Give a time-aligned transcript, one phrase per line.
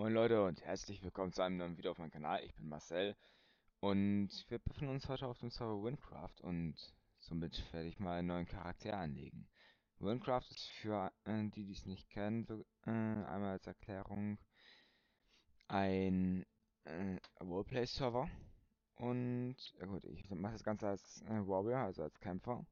[0.00, 2.42] Moin Leute und herzlich willkommen zu einem neuen Video auf meinem Kanal.
[2.42, 3.14] Ich bin Marcel
[3.80, 6.74] und wir befinden uns heute auf dem Server Windcraft und
[7.18, 9.46] somit werde ich mal einen neuen Charakter anlegen.
[9.98, 14.38] Windcraft ist für äh, die, die es nicht kennen, so, äh, einmal als Erklärung
[15.68, 16.46] ein
[16.84, 18.26] äh, Roleplay-Server
[18.94, 22.66] und ja gut, ich mache das Ganze als äh, Warrior, also als Kämpfer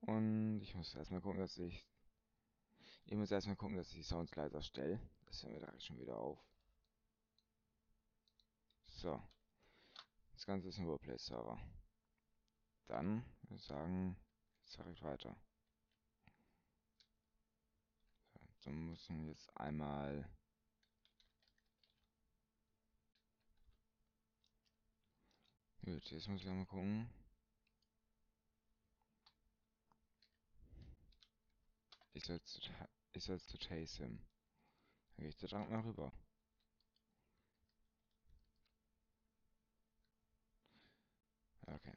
[0.00, 1.86] und ich muss erstmal gucken, dass ich
[3.06, 5.00] ich muss erstmal gucken, dass ich die Sounds leiser stelle.
[5.26, 6.38] Das hören wir da schon wieder auf.
[8.86, 9.20] So.
[10.32, 11.60] Das Ganze ist ein Roleplay-Server.
[12.86, 14.16] Dann würde ich sagen,
[14.76, 15.36] direkt weiter.
[18.32, 20.28] So, dann müssen wir jetzt einmal
[25.84, 27.10] Gut, jetzt muss ich mal gucken.
[32.24, 32.60] Ich soll zu,
[33.12, 34.18] ich soll zu Chase him.
[35.10, 36.10] Dann gehe ich zu Drang mal rüber.
[41.66, 41.92] Okay.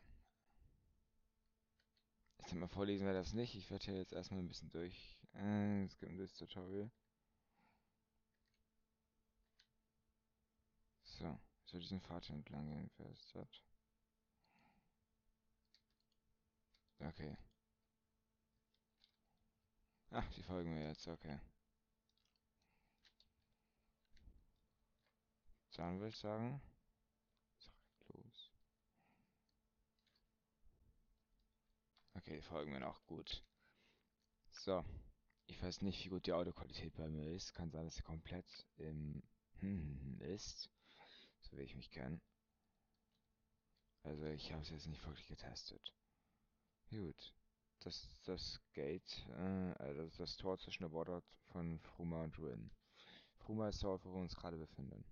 [2.40, 3.56] Ich kann mal vorlesen, wer das nicht.
[3.56, 5.18] Ich werde hier jetzt erstmal ein bisschen durch.
[5.34, 6.92] Äh, es gibt ein das Tutorial.
[11.06, 13.64] So, ich soll diesen Pfad entlang gehen, wer ist das?
[17.00, 17.38] Okay.
[20.12, 21.40] Ach, die folgen mir jetzt, okay.
[25.76, 26.60] Dann würde ich sagen,
[28.14, 28.52] los.
[32.16, 33.44] Okay, die folgen mir noch gut.
[34.50, 34.84] So.
[35.46, 37.54] Ich weiß nicht, wie gut die Audioqualität bei mir ist.
[37.54, 39.24] Kann sein, dass sie komplett im
[39.60, 40.70] hm ist.
[41.42, 42.20] So wie ich mich kenne.
[44.04, 45.94] Also ich habe es jetzt nicht wirklich getestet.
[46.90, 47.37] Gut
[47.88, 52.70] das, das Gate, äh, also das Tor zwischen der Border von Fruma und Ruin.
[53.38, 55.06] Fruma ist der Ort, wo wir uns gerade befinden.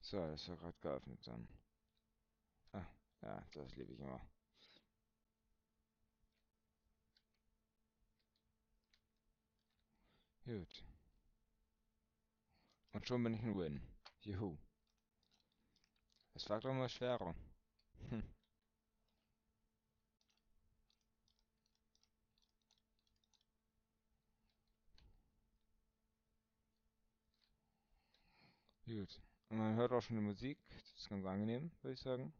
[0.00, 1.46] So, das war gerade geöffnet dann.
[2.72, 2.86] Ah,
[3.20, 4.20] ja, das liebe ich immer.
[10.46, 10.84] Gut.
[12.92, 13.82] Und schon bin ich ein Win.
[14.22, 14.56] Juhu.
[16.34, 17.34] Es war doch immer schwerer.
[18.10, 18.20] Hm.
[28.86, 29.20] Gut.
[29.48, 30.56] Und man hört auch schon die Musik.
[30.68, 32.32] Das ist ganz angenehm, würde ich sagen.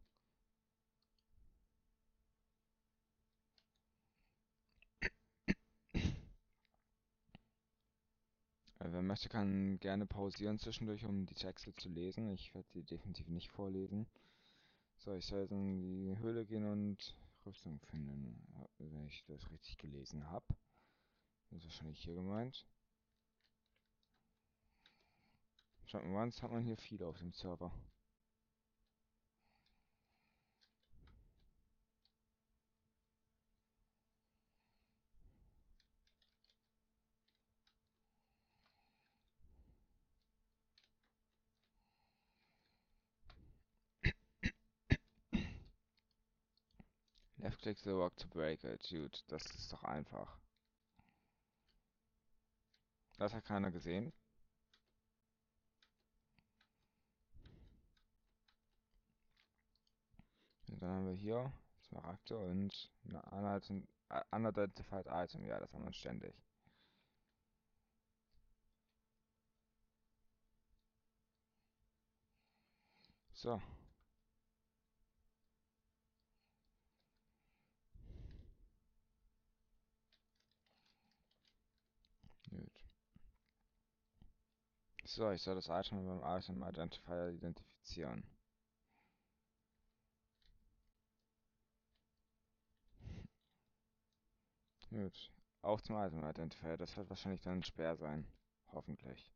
[8.79, 12.29] Äh, wer möchte, kann gerne pausieren zwischendurch, um die Texte zu lesen.
[12.29, 14.05] Ich werde die definitiv nicht vorlesen.
[15.03, 17.13] So, ich soll jetzt in die Höhle gehen und
[17.45, 18.41] Rüstung finden,
[18.77, 20.45] wenn ich das richtig gelesen habe.
[21.49, 22.65] Das ist wahrscheinlich hier gemeint.
[25.87, 27.69] Schaut mal, hat man hier viele auf dem Server.
[47.63, 48.85] Click the rock to break it.
[48.89, 50.37] Gut, das ist doch einfach.
[53.17, 54.11] Das hat keiner gesehen.
[60.69, 61.53] Und dann haben wir hier
[61.87, 62.91] Smaragde und
[63.31, 63.61] eine
[64.31, 65.45] unidentified Item.
[65.45, 66.35] Ja, das haben wir ständig.
[73.33, 73.61] So.
[85.15, 88.23] So, ich soll das Item beim Item Identifier identifizieren.
[94.89, 95.31] Gut.
[95.61, 96.77] Auch zum Item Identifier.
[96.77, 98.25] Das wird wahrscheinlich dann ein Sperr sein.
[98.71, 99.31] Hoffentlich.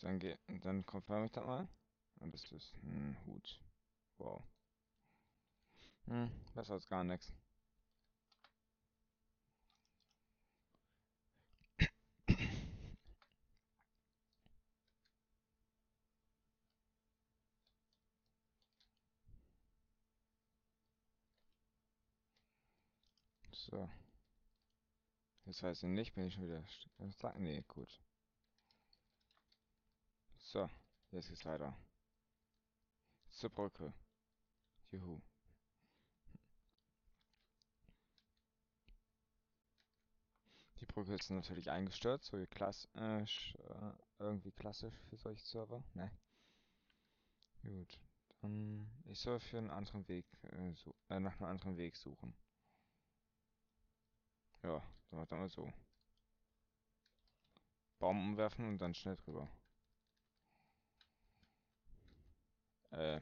[0.00, 1.68] Dann geht, dann confirm ich das mal.
[2.16, 3.60] Und das ist ein Hut.
[4.16, 4.42] Wow.
[6.06, 7.32] Hm, besser als gar nichts.
[23.70, 23.88] So.
[25.44, 26.62] Jetzt weiß ich nicht, bin ich schon wieder...
[27.38, 28.00] Nee, gut.
[30.38, 30.68] So,
[31.10, 31.76] jetzt geht's weiter.
[33.30, 33.92] Zur Brücke.
[34.90, 35.20] Juhu.
[40.98, 45.84] Brücke ist natürlich eingestürzt, so wie klassisch, äh, irgendwie klassisch für solche Server.
[45.94, 46.10] Ne.
[47.62, 48.00] Gut.
[48.40, 52.34] Dann, ich soll für einen anderen Weg, äh, so, äh, nach einem anderen Weg suchen.
[54.62, 55.72] Ja, dann wir so.
[57.98, 59.48] Baum umwerfen und dann schnell drüber.
[62.90, 63.20] Äh,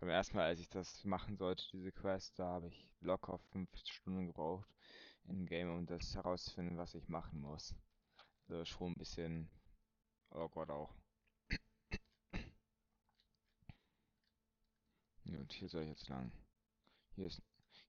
[0.00, 3.68] beim ersten Mal, als ich das machen sollte, diese Quest, da habe ich locker 5
[3.76, 4.68] Stunden gebraucht
[5.24, 7.74] in Game, um das herauszufinden, was ich machen muss.
[8.48, 9.50] Also schon ein bisschen
[10.30, 10.94] awkward auch.
[15.24, 16.32] Und hier soll ich jetzt lang.
[17.14, 17.42] Hier ist,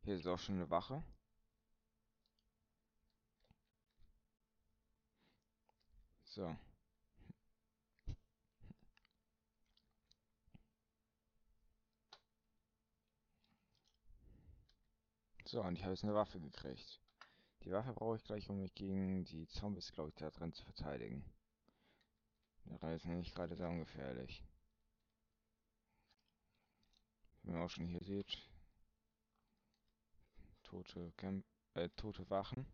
[0.04, 1.04] hier ist auch schon eine Wache.
[6.38, 6.56] So.
[15.46, 17.02] So, und ich habe jetzt eine Waffe gekriegt.
[17.64, 20.64] Die Waffe brauche ich gleich, um mich gegen die Zombies, glaube ich, da drin zu
[20.64, 21.26] verteidigen.
[22.66, 24.44] Der ist nämlich gerade sehr ungefährlich.
[27.42, 28.48] Wie man auch schon hier sieht.
[30.62, 31.44] Tote Camp
[31.74, 32.68] äh, tote Wachen.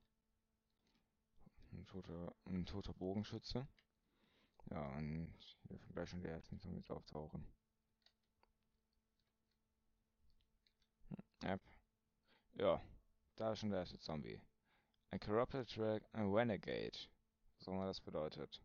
[1.73, 3.67] Ein toter, ein toter Bogenschütze.
[4.69, 5.33] Ja, und
[5.67, 7.45] hier gleich schon die ersten Zombies auftauchen.
[11.09, 11.61] Hm, yep.
[12.55, 12.81] Ja,
[13.35, 14.39] da ist schon der erste Zombie.
[15.09, 16.97] Ein Corrupted Track, ein Renegade.
[17.57, 18.61] Was auch immer das bedeutet.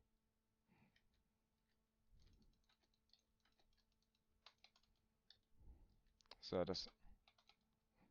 [6.41, 6.89] So, das,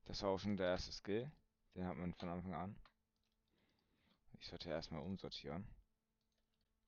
[0.05, 1.31] das war auch schon der erste Skill.
[1.75, 2.75] Den hat man von Anfang an.
[4.39, 5.67] Ich sollte erstmal umsortieren.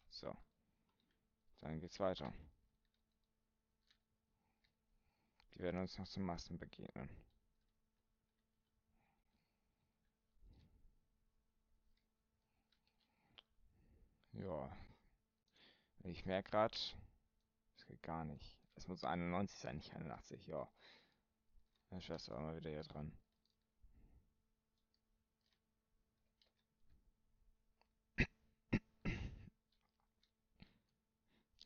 [0.10, 0.36] So.
[1.62, 2.34] Dann geht's weiter.
[5.54, 7.10] Die werden uns noch zum Masten begegnen.
[14.34, 14.72] Ja.
[16.04, 16.76] Ich merke gerade,
[17.76, 18.58] es geht gar nicht.
[18.76, 20.68] Es muss 91 sein, nicht 81, ja.
[21.90, 23.12] Meine Schwester war mal wieder hier dran.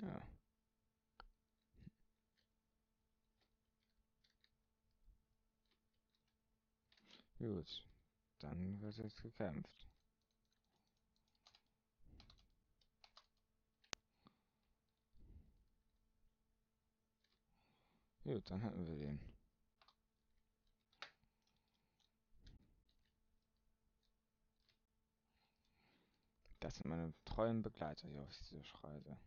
[0.04, 0.22] Ja.
[7.38, 7.84] Gut.
[8.40, 9.88] Dann wird jetzt gekämpft.
[18.24, 19.20] Gut, dann hatten wir den.
[26.60, 29.18] Das sind meine treuen Begleiter hier auf dieser Reise.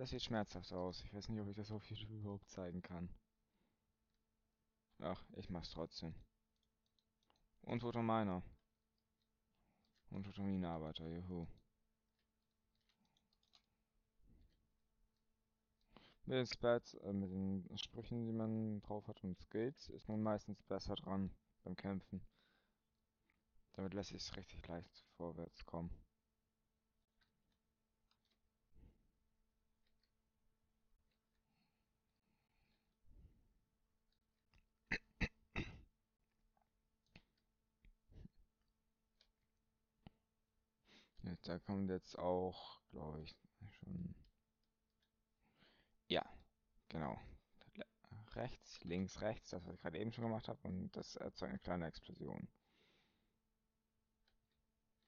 [0.00, 1.04] Das sieht schmerzhaft aus.
[1.04, 3.10] Ich weiß nicht, ob ich das auf YouTube überhaupt zeigen kann.
[4.98, 6.14] Ach, ich mach's trotzdem.
[7.60, 8.42] Untoter Miner.
[10.08, 11.46] Untoter Minenarbeiter, juhu.
[16.24, 20.22] Mit den Spats, äh, mit den Sprüchen, die man drauf hat und Skills, ist man
[20.22, 21.30] meistens besser dran
[21.62, 22.26] beim Kämpfen.
[23.72, 25.94] Damit lässt sich richtig leicht vorwärts kommen.
[41.42, 43.34] Da kommt jetzt auch, glaube ich,
[43.70, 44.14] schon.
[46.08, 46.24] Ja,
[46.88, 47.18] genau.
[48.34, 51.58] Rechts, links, rechts, das was ich gerade eben schon gemacht habe und das erzeugt eine
[51.58, 52.48] kleine Explosion.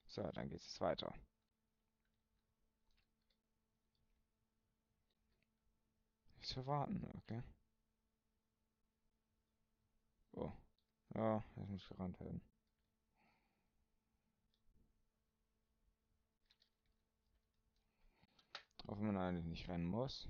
[0.07, 1.13] So, dann geht es weiter.
[6.37, 7.41] Nicht zu warten, okay.
[10.33, 10.51] Oh.
[11.15, 12.41] Ja, jetzt muss gerannt werden.
[18.83, 20.29] Wenn man eigentlich nicht rennen muss.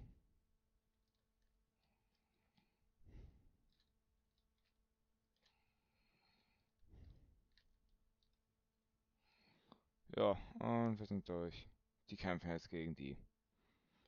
[10.16, 11.68] Ja, und wir sind durch.
[12.10, 13.18] Die kämpfen jetzt gegen die.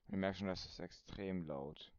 [0.08, 1.92] Wir merken schon, das ist extrem laut.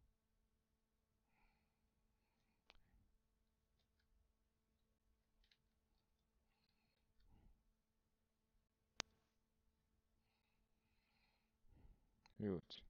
[12.37, 12.83] Gut.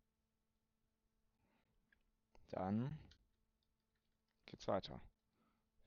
[2.49, 2.97] Dann
[4.45, 5.01] geht's weiter.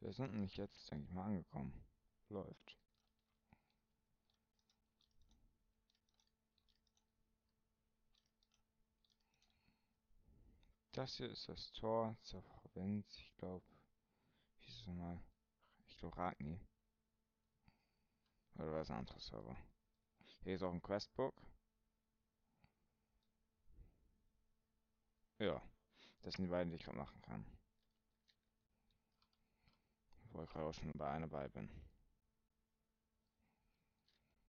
[0.00, 1.73] Wir sind nämlich jetzt, denke ich mal, angekommen.
[2.29, 2.79] Läuft.
[10.93, 13.07] Das hier ist das Tor zur Provinz.
[13.19, 13.64] Ich glaube,
[14.61, 15.23] wie ist es nochmal?
[15.88, 16.61] Ich glaube Ragni.
[18.55, 19.57] Oder war es ein anderer Server?
[20.43, 21.35] Hier ist auch ein Questbook.
[25.40, 25.59] Ja,
[26.20, 27.47] das sind die beiden, die ich gerade machen kann.
[30.32, 31.70] Wo ich gerade auch schon bei einer bei bin.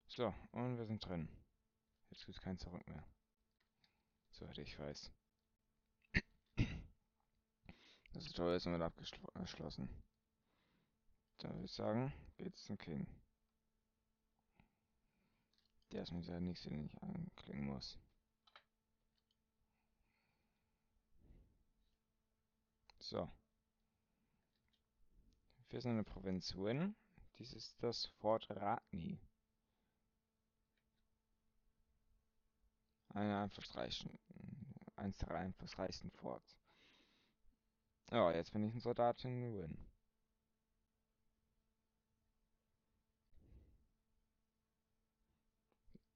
[0.07, 1.29] So, und wir sind drin.
[2.09, 3.07] Jetzt gibt es kein Zurück mehr.
[4.31, 5.11] Soweit ich weiß.
[8.13, 10.03] Das ist damit abgeschlossen.
[11.37, 13.07] Da würde ich sagen, geht's zum King.
[15.93, 17.97] Der ist mir der nächste, den ich anklicken muss.
[23.11, 23.29] So.
[25.67, 26.95] Wir sind in der Provinz Win.
[27.37, 29.19] Dies ist das Fort Ratni.
[33.09, 34.17] Eine einflussreichen,
[34.95, 36.57] eins der einflussreichsten Forts.
[38.11, 39.77] Ja, jetzt bin ich ein Soldat in Win.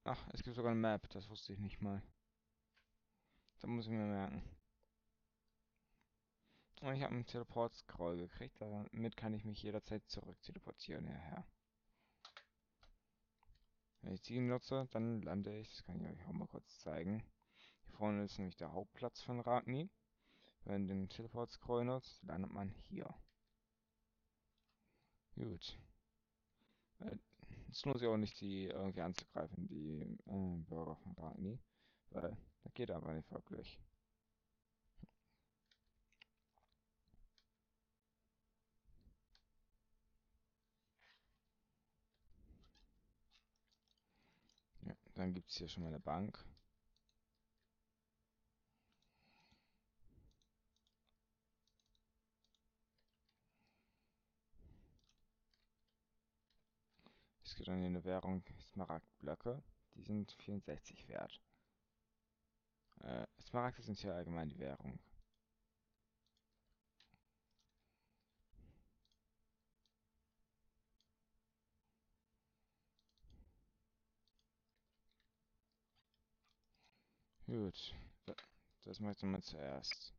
[0.06, 2.02] Ach, es gibt sogar eine Map, das wusste ich nicht mal.
[3.60, 4.42] Da muss ich mir merken.
[6.82, 11.46] Und ich habe einen Teleport-Scroll gekriegt, damit kann ich mich jederzeit zurück teleportieren hierher.
[14.02, 17.24] Wenn ich die nutze, dann lande ich, das kann ich euch auch mal kurz zeigen.
[17.86, 19.90] Hier vorne ist nämlich der Hauptplatz von Ragni.
[20.64, 23.14] Wenn man den Teleport-Scroll nutzt, landet man hier.
[25.36, 25.78] Gut.
[27.70, 31.60] Es lohnt sich auch nicht, die irgendwie anzugreifen, die äh, Bürger von Ragni,
[32.12, 33.80] weil das geht aber nicht wirklich.
[44.82, 46.46] Ja, dann gibt es hier schon mal eine Bank.
[57.44, 58.44] Es gibt dann hier eine Währung
[58.74, 59.64] Smaragdblöcke.
[59.94, 61.42] Die sind 64 wert.
[63.02, 65.00] Äh, Smaragde sind hier allgemein die Währung.
[77.46, 77.94] Gut,
[78.84, 80.16] das dann mal zuerst.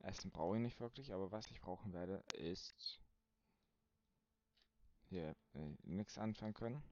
[0.00, 3.00] Essen brauche ich nicht wirklich, aber was ich brauchen werde, ist
[5.08, 5.34] hier
[5.84, 6.82] nichts anfangen können.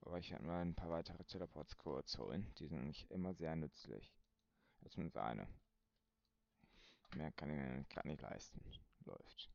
[0.00, 2.50] Aber ich werde mal ein paar weitere Teleports kurz holen.
[2.58, 4.14] Die sind nämlich immer sehr nützlich.
[4.88, 5.48] Zumindest eine.
[7.14, 8.60] Mehr kann ich mir gerade nicht leisten.
[9.04, 9.50] Läuft.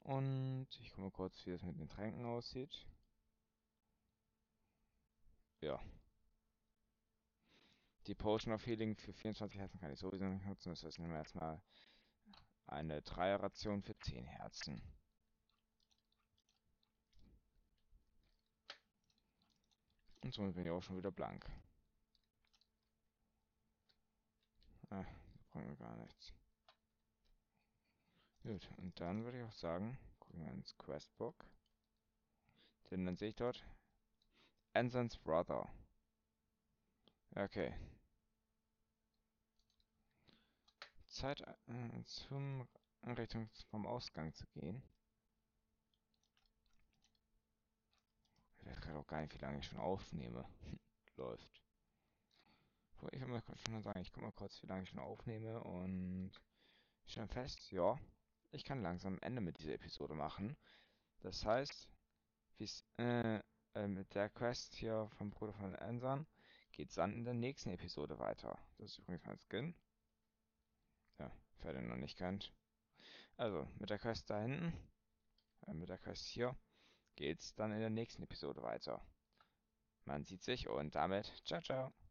[0.00, 2.86] Und ich gucke mal kurz, wie das mit den Tränken aussieht.
[5.62, 5.80] Ja.
[8.08, 10.70] Die Potion of Healing für 24 Herzen kann ich sowieso nicht nutzen.
[10.70, 11.62] Das heißt, nehmen wir erstmal
[12.66, 14.82] eine Dreierration für 10 Herzen.
[20.22, 21.48] Und somit bin ich auch schon wieder blank.
[24.90, 26.32] Ah, da brauchen wir gar nichts.
[28.42, 31.46] Gut, und dann würde ich auch sagen, gucken wir ins Questbook.
[32.90, 33.64] Denn dann sehe ich dort
[34.74, 35.68] Anson's Brother.
[37.34, 37.74] Okay.
[41.08, 42.66] Zeit äh, zum
[43.04, 44.82] Richtung vom Ausgang zu gehen.
[48.58, 50.48] Ich weiß gerade auch gar nicht, wie lange ich schon aufnehme.
[51.16, 51.62] Läuft.
[53.10, 56.30] Ich will mal schon sagen, ich guck mal kurz, wie lange ich schon aufnehme und
[57.04, 57.98] ich stelle fest, ja,
[58.52, 60.56] ich kann langsam ein Ende mit dieser Episode machen.
[61.20, 61.88] Das heißt,
[62.58, 63.40] wie es äh,
[63.74, 66.26] äh, mit der Quest hier vom Bruder von Ansan
[66.72, 68.58] geht es dann in der nächsten Episode weiter.
[68.78, 69.74] Das ist übrigens mein Skin.
[71.18, 72.52] Ja, wer den noch nicht kennt.
[73.36, 74.72] Also, mit der Quest da hinten,
[75.66, 76.56] äh, mit der Quest hier,
[77.16, 79.04] geht's dann in der nächsten Episode weiter.
[80.04, 82.01] Man sieht sich und damit ciao ciao.